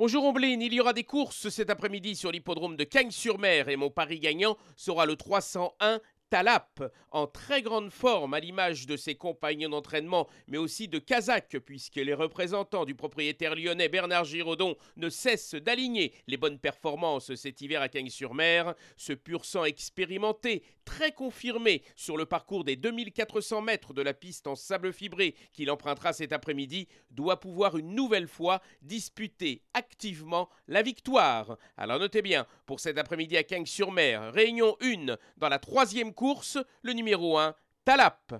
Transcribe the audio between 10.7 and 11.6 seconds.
de Kazakh,